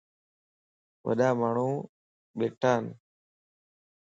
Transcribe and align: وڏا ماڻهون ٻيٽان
وڏا 1.05 1.29
ماڻهون 1.39 1.77
ٻيٽان 2.37 2.83